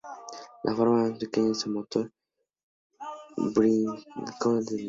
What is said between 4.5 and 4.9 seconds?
en línea.